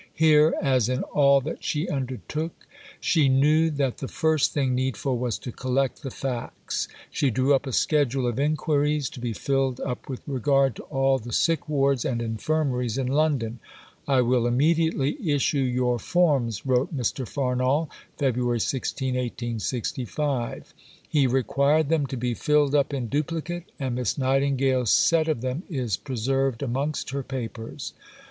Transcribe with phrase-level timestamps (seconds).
[0.15, 2.65] Here, as in all that she undertook,
[2.99, 6.87] she knew that the first thing needful was to collect the facts.
[7.11, 11.19] She drew up a schedule of inquiries, to be filled up with regard to all
[11.19, 13.59] the sick wards and infirmaries in London.
[14.07, 17.27] "I will immediately issue your Forms," wrote Mr.
[17.27, 17.87] Farnall
[18.17, 18.59] (Feb.
[18.59, 20.73] 16, 1865).
[21.07, 25.61] He required them to be filled up in duplicate, and Miss Nightingale's set of them
[25.69, 27.93] is preserved amongst her Papers.